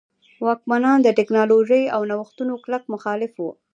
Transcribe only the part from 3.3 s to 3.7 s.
وو.